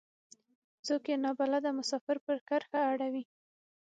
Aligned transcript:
څوک 0.85 1.03
يې 1.09 1.15
نا 1.23 1.31
بلده 1.39 1.69
مسافر 1.79 2.17
پر 2.25 2.37
کرښه 2.47 2.79
اړوي. 2.91 3.23